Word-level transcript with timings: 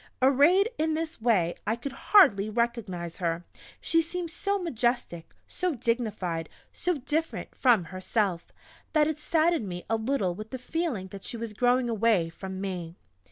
Arrayed 0.19 0.67
in 0.79 0.95
this 0.95 1.21
way 1.21 1.53
I 1.67 1.75
could 1.75 1.91
hardly 1.91 2.49
recognize 2.49 3.17
her; 3.19 3.45
she 3.79 4.01
seemed 4.01 4.31
so 4.31 4.57
majestic, 4.57 5.29
so 5.47 5.75
dignified 5.75 6.49
so 6.73 6.95
different 6.95 7.53
from 7.53 7.83
herself, 7.83 8.51
that 8.93 9.05
it 9.07 9.19
saddened 9.19 9.69
me 9.69 9.83
a 9.91 9.97
little 9.97 10.33
with 10.33 10.49
the 10.49 10.57
feeling 10.57 11.09
that 11.09 11.23
she 11.23 11.37
was 11.37 11.53
growing 11.53 11.87
away 11.87 12.29
from 12.29 12.59
me. 12.59 12.95